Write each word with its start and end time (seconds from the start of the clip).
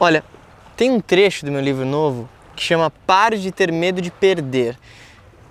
Olha, 0.00 0.22
tem 0.76 0.92
um 0.92 1.00
trecho 1.00 1.44
do 1.44 1.50
meu 1.50 1.60
livro 1.60 1.84
novo 1.84 2.28
que 2.54 2.62
chama 2.62 2.88
Pare 3.04 3.36
de 3.36 3.50
ter 3.50 3.72
medo 3.72 4.00
de 4.00 4.12
perder. 4.12 4.78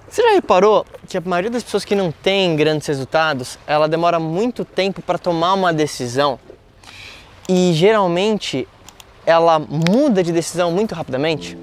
Você 0.09 0.21
já 0.21 0.29
reparou 0.29 0.85
que 1.05 1.17
a 1.17 1.21
maioria 1.21 1.51
das 1.51 1.63
pessoas 1.63 1.83
que 1.83 1.93
não 1.93 2.13
tem 2.13 2.55
grandes 2.55 2.87
resultados, 2.87 3.59
ela 3.67 3.89
demora 3.89 4.19
muito 4.19 4.63
tempo 4.63 5.01
para 5.01 5.17
tomar 5.17 5.53
uma 5.53 5.73
decisão 5.73 6.39
e 7.49 7.73
geralmente 7.73 8.65
ela 9.25 9.59
muda 9.59 10.23
de 10.23 10.32
decisão 10.32 10.71
muito 10.71 10.95
rapidamente? 10.95 11.57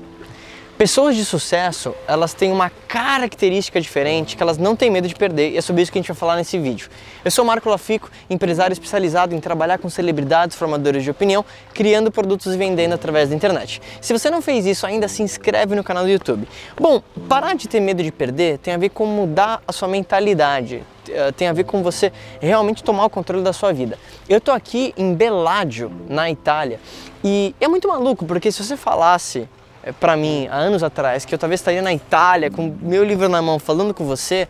Pessoas 0.84 1.16
de 1.16 1.24
sucesso, 1.24 1.94
elas 2.06 2.34
têm 2.34 2.52
uma 2.52 2.68
característica 2.68 3.80
diferente 3.80 4.36
que 4.36 4.42
elas 4.42 4.58
não 4.58 4.76
têm 4.76 4.90
medo 4.90 5.08
de 5.08 5.14
perder 5.14 5.52
e 5.52 5.56
é 5.56 5.62
sobre 5.62 5.80
isso 5.80 5.90
que 5.90 5.96
a 5.96 6.02
gente 6.02 6.08
vai 6.08 6.14
falar 6.14 6.36
nesse 6.36 6.58
vídeo. 6.58 6.90
Eu 7.24 7.30
sou 7.30 7.42
Marco 7.42 7.70
Lafico, 7.70 8.10
empresário 8.28 8.74
especializado 8.74 9.34
em 9.34 9.40
trabalhar 9.40 9.78
com 9.78 9.88
celebridades, 9.88 10.58
formadores 10.58 11.02
de 11.02 11.10
opinião, 11.10 11.42
criando 11.72 12.12
produtos 12.12 12.52
e 12.54 12.58
vendendo 12.58 12.92
através 12.92 13.30
da 13.30 13.34
internet. 13.34 13.80
Se 13.98 14.12
você 14.12 14.28
não 14.28 14.42
fez 14.42 14.66
isso 14.66 14.86
ainda, 14.86 15.08
se 15.08 15.22
inscreve 15.22 15.74
no 15.74 15.82
canal 15.82 16.04
do 16.04 16.10
YouTube. 16.10 16.46
Bom, 16.78 17.02
parar 17.30 17.54
de 17.54 17.66
ter 17.66 17.80
medo 17.80 18.02
de 18.02 18.12
perder 18.12 18.58
tem 18.58 18.74
a 18.74 18.76
ver 18.76 18.90
com 18.90 19.06
mudar 19.06 19.62
a 19.66 19.72
sua 19.72 19.88
mentalidade, 19.88 20.82
eh, 21.08 21.32
tem 21.32 21.48
a 21.48 21.54
ver 21.54 21.64
com 21.64 21.82
você 21.82 22.12
realmente 22.42 22.84
tomar 22.84 23.06
o 23.06 23.08
controle 23.08 23.42
da 23.42 23.54
sua 23.54 23.72
vida. 23.72 23.98
Eu 24.28 24.38
tô 24.38 24.52
aqui 24.52 24.92
em 24.98 25.14
Bellagio, 25.14 25.90
na 26.10 26.30
Itália, 26.30 26.78
e 27.24 27.54
é 27.58 27.68
muito 27.68 27.88
maluco, 27.88 28.26
porque 28.26 28.52
se 28.52 28.62
você 28.62 28.76
falasse 28.76 29.48
para 29.92 30.16
mim 30.16 30.48
há 30.50 30.56
anos 30.56 30.82
atrás 30.82 31.24
que 31.24 31.34
eu 31.34 31.38
talvez 31.38 31.60
estaria 31.60 31.82
na 31.82 31.92
Itália 31.92 32.50
com 32.50 32.74
meu 32.80 33.04
livro 33.04 33.28
na 33.28 33.42
mão 33.42 33.58
falando 33.58 33.92
com 33.92 34.04
você, 34.04 34.48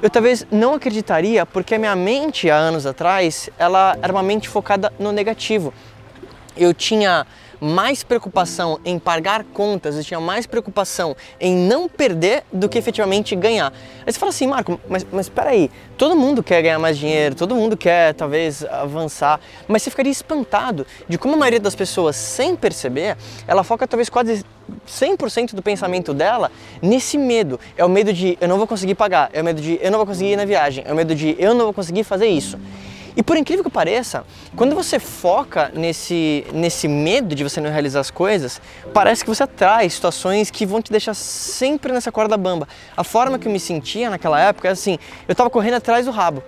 eu 0.00 0.10
talvez 0.10 0.46
não 0.50 0.74
acreditaria 0.74 1.46
porque 1.46 1.74
a 1.74 1.78
minha 1.78 1.94
mente 1.94 2.50
há 2.50 2.56
anos 2.56 2.86
atrás 2.86 3.48
ela 3.58 3.96
era 4.02 4.12
uma 4.12 4.22
mente 4.22 4.48
focada 4.48 4.92
no 4.98 5.12
negativo. 5.12 5.72
Eu 6.56 6.74
tinha 6.74 7.26
mais 7.62 8.02
preocupação 8.02 8.80
em 8.84 8.98
pagar 8.98 9.44
contas, 9.44 9.96
eu 9.96 10.02
tinha 10.02 10.18
mais 10.18 10.46
preocupação 10.46 11.16
em 11.40 11.54
não 11.54 11.88
perder 11.88 12.42
do 12.52 12.68
que 12.68 12.76
efetivamente 12.76 13.36
ganhar. 13.36 13.72
Aí 14.04 14.12
você 14.12 14.18
fala 14.18 14.30
assim, 14.30 14.48
Marco, 14.48 14.80
mas, 14.88 15.06
mas 15.12 15.28
peraí, 15.28 15.70
todo 15.96 16.16
mundo 16.16 16.42
quer 16.42 16.60
ganhar 16.60 16.80
mais 16.80 16.98
dinheiro, 16.98 17.36
todo 17.36 17.54
mundo 17.54 17.76
quer 17.76 18.14
talvez 18.14 18.64
avançar, 18.64 19.38
mas 19.68 19.82
você 19.82 19.90
ficaria 19.90 20.10
espantado 20.10 20.84
de 21.08 21.16
como 21.16 21.34
a 21.34 21.36
maioria 21.36 21.60
das 21.60 21.76
pessoas, 21.76 22.16
sem 22.16 22.56
perceber, 22.56 23.16
ela 23.46 23.62
foca 23.62 23.86
talvez 23.86 24.08
quase 24.08 24.44
100% 24.88 25.54
do 25.54 25.62
pensamento 25.62 26.12
dela 26.12 26.50
nesse 26.82 27.16
medo. 27.16 27.60
É 27.76 27.84
o 27.84 27.88
medo 27.88 28.12
de 28.12 28.36
eu 28.40 28.48
não 28.48 28.58
vou 28.58 28.66
conseguir 28.66 28.96
pagar, 28.96 29.30
é 29.32 29.40
o 29.40 29.44
medo 29.44 29.62
de 29.62 29.78
eu 29.80 29.90
não 29.92 29.98
vou 29.98 30.06
conseguir 30.06 30.32
ir 30.32 30.36
na 30.36 30.44
viagem, 30.44 30.82
é 30.84 30.92
o 30.92 30.96
medo 30.96 31.14
de 31.14 31.36
eu 31.38 31.54
não 31.54 31.66
vou 31.66 31.72
conseguir 31.72 32.02
fazer 32.02 32.26
isso. 32.26 32.58
E 33.16 33.22
por 33.22 33.36
incrível 33.36 33.62
que 33.62 33.70
pareça, 33.70 34.24
quando 34.56 34.74
você 34.74 34.98
foca 34.98 35.70
nesse, 35.74 36.46
nesse 36.52 36.88
medo 36.88 37.34
de 37.34 37.44
você 37.44 37.60
não 37.60 37.70
realizar 37.70 38.00
as 38.00 38.10
coisas, 38.10 38.60
parece 38.92 39.22
que 39.22 39.28
você 39.28 39.42
atrai 39.42 39.88
situações 39.90 40.50
que 40.50 40.64
vão 40.64 40.80
te 40.80 40.90
deixar 40.90 41.14
sempre 41.14 41.92
nessa 41.92 42.10
corda 42.10 42.36
bamba. 42.36 42.66
A 42.96 43.04
forma 43.04 43.38
que 43.38 43.46
eu 43.46 43.52
me 43.52 43.60
sentia 43.60 44.08
naquela 44.08 44.40
época 44.40 44.68
é 44.68 44.70
assim, 44.70 44.98
eu 45.28 45.32
estava 45.32 45.50
correndo 45.50 45.74
atrás 45.74 46.06
do 46.06 46.10
rabo. 46.10 46.42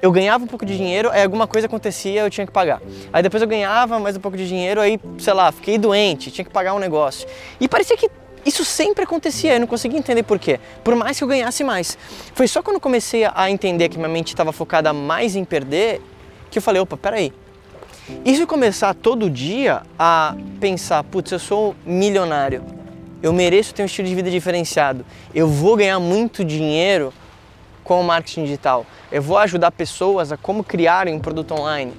Eu 0.00 0.12
ganhava 0.12 0.44
um 0.44 0.46
pouco 0.46 0.64
de 0.64 0.76
dinheiro, 0.76 1.10
aí 1.10 1.22
alguma 1.24 1.46
coisa 1.46 1.66
acontecia, 1.66 2.20
eu 2.20 2.30
tinha 2.30 2.46
que 2.46 2.52
pagar. 2.52 2.80
Aí 3.12 3.22
depois 3.22 3.42
eu 3.42 3.48
ganhava 3.48 3.98
mais 3.98 4.16
um 4.16 4.20
pouco 4.20 4.36
de 4.36 4.46
dinheiro, 4.46 4.80
aí, 4.80 5.00
sei 5.18 5.32
lá, 5.32 5.50
fiquei 5.50 5.76
doente, 5.76 6.30
tinha 6.30 6.44
que 6.44 6.52
pagar 6.52 6.72
um 6.74 6.78
negócio. 6.78 7.28
E 7.60 7.66
parecia 7.68 7.96
que 7.96 8.08
isso 8.48 8.64
sempre 8.64 9.04
acontecia, 9.04 9.54
eu 9.54 9.60
não 9.60 9.66
conseguia 9.66 9.98
entender 9.98 10.22
por 10.22 10.38
quê. 10.38 10.58
Por 10.82 10.96
mais 10.96 11.18
que 11.18 11.24
eu 11.24 11.28
ganhasse 11.28 11.62
mais. 11.62 11.98
Foi 12.34 12.48
só 12.48 12.62
quando 12.62 12.80
comecei 12.80 13.24
a 13.24 13.50
entender 13.50 13.88
que 13.90 13.98
minha 13.98 14.08
mente 14.08 14.28
estava 14.28 14.52
focada 14.52 14.92
mais 14.92 15.36
em 15.36 15.44
perder 15.44 16.00
que 16.50 16.58
eu 16.58 16.62
falei, 16.62 16.80
opa, 16.80 16.96
peraí. 16.96 17.30
E 18.24 18.34
se 18.34 18.40
eu 18.40 18.46
começar 18.46 18.94
todo 18.94 19.28
dia 19.28 19.82
a 19.98 20.34
pensar, 20.58 21.04
putz, 21.04 21.30
eu 21.30 21.38
sou 21.38 21.76
milionário, 21.84 22.64
eu 23.22 23.34
mereço 23.34 23.74
ter 23.74 23.82
um 23.82 23.86
estilo 23.86 24.08
de 24.08 24.14
vida 24.14 24.30
diferenciado, 24.30 25.04
eu 25.34 25.46
vou 25.46 25.76
ganhar 25.76 26.00
muito 26.00 26.42
dinheiro 26.42 27.12
com 27.84 28.00
o 28.00 28.04
marketing 28.04 28.44
digital, 28.44 28.86
eu 29.12 29.20
vou 29.20 29.36
ajudar 29.36 29.70
pessoas 29.72 30.32
a 30.32 30.38
como 30.38 30.64
criarem 30.64 31.14
um 31.14 31.20
produto 31.20 31.52
online. 31.52 31.92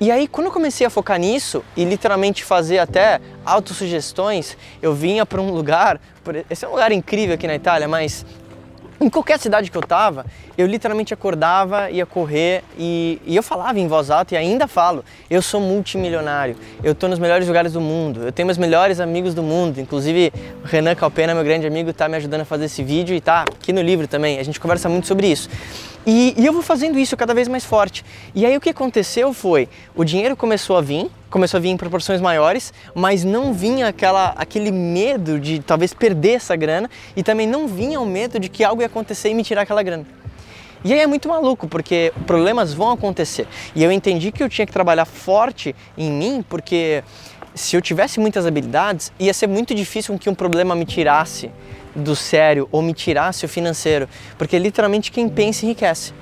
E 0.00 0.10
aí, 0.10 0.26
quando 0.26 0.46
eu 0.46 0.52
comecei 0.52 0.86
a 0.86 0.88
focar 0.88 1.18
nisso 1.18 1.62
e 1.76 1.84
literalmente 1.84 2.42
fazer 2.42 2.78
até 2.78 3.20
autossugestões, 3.44 4.56
eu 4.80 4.94
vinha 4.94 5.26
para 5.26 5.42
um 5.42 5.50
lugar, 5.50 6.00
esse 6.48 6.64
é 6.64 6.68
um 6.68 6.70
lugar 6.70 6.90
incrível 6.90 7.34
aqui 7.34 7.46
na 7.46 7.54
Itália, 7.54 7.86
mas 7.86 8.24
em 9.02 9.08
qualquer 9.08 9.38
cidade 9.38 9.70
que 9.70 9.76
eu 9.76 9.82
tava, 9.82 10.26
eu 10.58 10.66
literalmente 10.66 11.14
acordava, 11.14 11.90
ia 11.90 12.04
correr 12.04 12.62
e, 12.78 13.20
e, 13.24 13.34
eu 13.34 13.42
falava 13.42 13.78
em 13.78 13.88
voz 13.88 14.10
alta 14.10 14.34
e 14.34 14.36
ainda 14.36 14.68
falo. 14.68 15.02
Eu 15.30 15.40
sou 15.40 15.60
multimilionário, 15.60 16.56
eu 16.84 16.94
tô 16.94 17.08
nos 17.08 17.18
melhores 17.18 17.46
lugares 17.46 17.72
do 17.72 17.80
mundo, 17.80 18.24
eu 18.24 18.32
tenho 18.32 18.46
meus 18.46 18.58
melhores 18.58 19.00
amigos 19.00 19.34
do 19.34 19.42
mundo. 19.42 19.80
Inclusive, 19.80 20.32
o 20.62 20.66
Renan 20.66 20.94
Calpena, 20.94 21.34
meu 21.34 21.42
grande 21.42 21.66
amigo, 21.66 21.92
tá 21.92 22.08
me 22.08 22.16
ajudando 22.16 22.42
a 22.42 22.44
fazer 22.44 22.66
esse 22.66 22.82
vídeo 22.82 23.16
e 23.16 23.20
tá 23.20 23.42
aqui 23.42 23.72
no 23.72 23.80
livro 23.80 24.06
também. 24.06 24.38
A 24.38 24.42
gente 24.42 24.60
conversa 24.60 24.88
muito 24.88 25.06
sobre 25.06 25.28
isso. 25.28 25.48
E, 26.06 26.34
e 26.36 26.46
eu 26.46 26.52
vou 26.52 26.62
fazendo 26.62 26.98
isso 26.98 27.16
cada 27.16 27.32
vez 27.32 27.48
mais 27.48 27.64
forte. 27.64 28.04
E 28.34 28.44
aí 28.44 28.56
o 28.56 28.60
que 28.60 28.70
aconteceu 28.70 29.32
foi, 29.32 29.68
o 29.94 30.04
dinheiro 30.04 30.36
começou 30.36 30.76
a 30.76 30.80
vir, 30.80 31.10
começou 31.30 31.58
a 31.58 31.60
vir 31.60 31.68
em 31.68 31.76
proporções 31.76 32.20
maiores, 32.20 32.72
mas 32.94 33.24
não 33.24 33.54
vinha 33.54 33.88
aquela, 33.88 34.34
aquele 34.36 34.70
medo 34.70 35.38
de 35.38 35.60
talvez 35.60 35.94
perder 35.94 36.32
essa 36.32 36.56
grana 36.56 36.90
e 37.16 37.22
também 37.22 37.46
não 37.46 37.68
vinha 37.68 38.00
o 38.00 38.06
medo 38.06 38.38
de 38.38 38.48
que 38.48 38.64
algo 38.64 38.82
ia 38.82 38.86
acontecer 38.86 39.30
e 39.30 39.34
me 39.34 39.44
tirar 39.44 39.62
aquela 39.62 39.82
grana. 39.82 40.06
E 40.82 40.94
aí 40.94 41.00
é 41.00 41.06
muito 41.06 41.28
maluco, 41.28 41.68
porque 41.68 42.10
problemas 42.26 42.72
vão 42.72 42.90
acontecer. 42.90 43.46
E 43.74 43.84
eu 43.84 43.92
entendi 43.92 44.32
que 44.32 44.42
eu 44.42 44.48
tinha 44.48 44.66
que 44.66 44.72
trabalhar 44.72 45.04
forte 45.04 45.76
em 45.96 46.10
mim, 46.10 46.44
porque 46.48 47.04
se 47.54 47.76
eu 47.76 47.82
tivesse 47.82 48.20
muitas 48.20 48.46
habilidades, 48.46 49.12
ia 49.18 49.34
ser 49.34 49.46
muito 49.46 49.74
difícil 49.74 50.18
que 50.18 50.30
um 50.30 50.34
problema 50.34 50.74
me 50.74 50.84
tirasse 50.84 51.50
do 51.94 52.14
sério 52.14 52.68
ou 52.70 52.80
me 52.82 52.94
tirasse 52.94 53.44
o 53.44 53.48
financeiro, 53.48 54.08
porque 54.38 54.58
literalmente 54.58 55.10
quem 55.10 55.28
pensa 55.28 55.64
enriquece. 55.64 56.12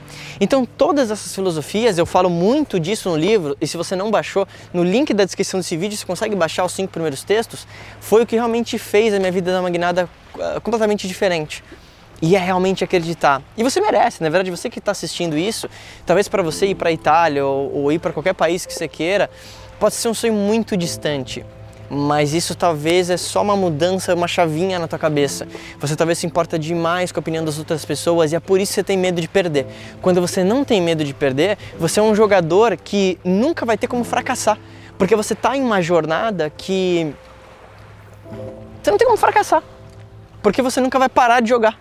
Então, 0.40 0.64
todas 0.64 1.10
essas 1.10 1.34
filosofias, 1.34 1.98
eu 1.98 2.06
falo 2.06 2.30
muito 2.30 2.80
disso 2.80 3.10
no 3.10 3.16
livro, 3.16 3.56
e 3.60 3.66
se 3.66 3.76
você 3.76 3.94
não 3.94 4.10
baixou, 4.10 4.46
no 4.72 4.82
link 4.82 5.12
da 5.12 5.24
descrição 5.24 5.60
desse 5.60 5.76
vídeo 5.76 5.96
você 5.96 6.06
consegue 6.06 6.34
baixar 6.34 6.64
os 6.64 6.72
cinco 6.72 6.92
primeiros 6.92 7.22
textos, 7.22 7.66
foi 8.00 8.22
o 8.22 8.26
que 8.26 8.36
realmente 8.36 8.78
fez 8.78 9.12
a 9.12 9.18
minha 9.18 9.32
vida 9.32 9.52
dar 9.52 9.60
uma 9.60 9.70
guinada 9.70 10.08
uh, 10.34 10.60
completamente 10.60 11.06
diferente. 11.06 11.62
E 12.20 12.34
é 12.34 12.38
realmente 12.38 12.82
acreditar. 12.82 13.40
E 13.56 13.62
você 13.62 13.80
merece, 13.80 14.22
na 14.22 14.28
verdade, 14.28 14.50
você 14.50 14.68
que 14.68 14.80
está 14.80 14.90
assistindo 14.90 15.38
isso, 15.38 15.68
talvez 16.04 16.26
para 16.26 16.42
você 16.42 16.66
ir 16.66 16.74
para 16.74 16.88
a 16.88 16.92
Itália 16.92 17.46
ou, 17.46 17.72
ou 17.72 17.92
ir 17.92 18.00
para 18.00 18.12
qualquer 18.12 18.34
país 18.34 18.66
que 18.66 18.74
você 18.74 18.88
queira, 18.88 19.30
pode 19.78 19.94
ser 19.94 20.08
um 20.08 20.14
sonho 20.14 20.32
muito 20.32 20.76
distante 20.76 21.44
mas 21.90 22.34
isso 22.34 22.54
talvez 22.54 23.08
é 23.08 23.16
só 23.16 23.42
uma 23.42 23.56
mudança, 23.56 24.14
uma 24.14 24.28
chavinha 24.28 24.78
na 24.78 24.86
tua 24.86 24.98
cabeça. 24.98 25.48
Você 25.80 25.96
talvez 25.96 26.18
se 26.18 26.26
importa 26.26 26.58
demais 26.58 27.10
com 27.10 27.18
a 27.18 27.22
opinião 27.22 27.44
das 27.44 27.58
outras 27.58 27.84
pessoas 27.84 28.32
e 28.32 28.36
é 28.36 28.40
por 28.40 28.60
isso 28.60 28.70
que 28.70 28.74
você 28.74 28.84
tem 28.84 28.98
medo 28.98 29.20
de 29.20 29.28
perder. 29.28 29.66
Quando 30.02 30.20
você 30.20 30.44
não 30.44 30.64
tem 30.64 30.80
medo 30.80 31.02
de 31.02 31.14
perder, 31.14 31.56
você 31.78 32.00
é 32.00 32.02
um 32.02 32.14
jogador 32.14 32.76
que 32.76 33.18
nunca 33.24 33.64
vai 33.64 33.78
ter 33.78 33.86
como 33.86 34.04
fracassar, 34.04 34.58
porque 34.98 35.16
você 35.16 35.32
está 35.32 35.56
em 35.56 35.62
uma 35.62 35.80
jornada 35.80 36.50
que 36.50 37.14
você 38.82 38.90
não 38.90 38.98
tem 38.98 39.06
como 39.06 39.18
fracassar, 39.18 39.62
porque 40.42 40.60
você 40.60 40.80
nunca 40.80 40.98
vai 40.98 41.08
parar 41.08 41.40
de 41.40 41.48
jogar. 41.48 41.78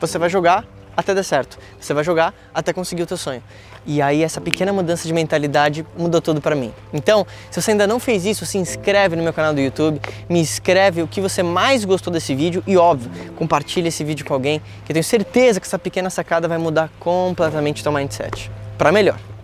Você 0.00 0.18
vai 0.18 0.30
jogar 0.30 0.64
até 0.98 1.14
dar 1.14 1.22
certo. 1.22 1.56
Você 1.80 1.94
vai 1.94 2.02
jogar 2.02 2.34
até 2.52 2.72
conseguir 2.72 3.04
o 3.04 3.06
teu 3.06 3.16
sonho. 3.16 3.40
E 3.86 4.02
aí 4.02 4.24
essa 4.24 4.40
pequena 4.40 4.72
mudança 4.72 5.06
de 5.06 5.14
mentalidade 5.14 5.86
mudou 5.96 6.20
tudo 6.20 6.40
para 6.40 6.56
mim. 6.56 6.74
Então, 6.92 7.24
se 7.52 7.62
você 7.62 7.70
ainda 7.70 7.86
não 7.86 8.00
fez 8.00 8.26
isso, 8.26 8.44
se 8.44 8.58
inscreve 8.58 9.14
no 9.14 9.22
meu 9.22 9.32
canal 9.32 9.54
do 9.54 9.60
YouTube, 9.60 10.00
me 10.28 10.40
escreve 10.40 11.00
o 11.00 11.06
que 11.06 11.20
você 11.20 11.40
mais 11.40 11.84
gostou 11.84 12.12
desse 12.12 12.34
vídeo 12.34 12.64
e 12.66 12.76
óbvio, 12.76 13.32
compartilhe 13.36 13.86
esse 13.86 14.02
vídeo 14.02 14.26
com 14.26 14.34
alguém, 14.34 14.60
que 14.84 14.90
eu 14.90 14.94
tenho 14.94 15.04
certeza 15.04 15.60
que 15.60 15.66
essa 15.68 15.78
pequena 15.78 16.10
sacada 16.10 16.48
vai 16.48 16.58
mudar 16.58 16.90
completamente 16.98 17.80
o 17.80 17.84
teu 17.84 17.92
mindset 17.92 18.50
para 18.76 18.90
melhor. 18.90 19.37